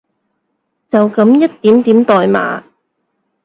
[0.89, 2.63] 就噉一點點代碼